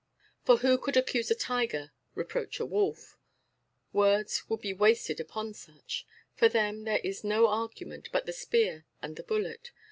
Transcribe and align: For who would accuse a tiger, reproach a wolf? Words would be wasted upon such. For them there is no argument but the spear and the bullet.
For 0.43 0.57
who 0.57 0.81
would 0.83 0.97
accuse 0.97 1.29
a 1.29 1.35
tiger, 1.35 1.91
reproach 2.15 2.59
a 2.59 2.65
wolf? 2.65 3.19
Words 3.93 4.49
would 4.49 4.59
be 4.61 4.73
wasted 4.73 5.19
upon 5.19 5.53
such. 5.53 6.07
For 6.33 6.49
them 6.49 6.85
there 6.85 7.01
is 7.03 7.23
no 7.23 7.45
argument 7.47 8.09
but 8.11 8.25
the 8.25 8.33
spear 8.33 8.87
and 9.03 9.15
the 9.15 9.21
bullet. 9.21 9.69